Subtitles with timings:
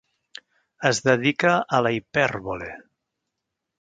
[0.89, 2.71] Es dedica a la hipèrbole.